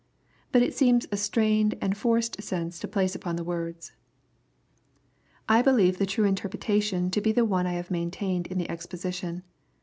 But 0.51 0.63
it 0.63 0.73
seems 0.73 1.07
a 1.11 1.15
strained 1.15 1.77
and 1.79 1.95
forced 1.95 2.41
sense 2.41 2.79
to 2.79 2.87
place 2.87 3.13
upon 3.13 3.35
the 3.35 3.43
words. 3.43 3.91
I 5.47 5.61
believe 5.61 5.99
the 5.99 6.07
true 6.07 6.25
interpretation 6.25 7.11
to 7.11 7.21
be 7.21 7.31
the 7.31 7.45
one 7.45 7.67
I 7.67 7.73
have 7.73 7.91
maintained 7.91 8.47
in 8.47 8.57
the 8.57 8.67
exposition. 8.67 9.43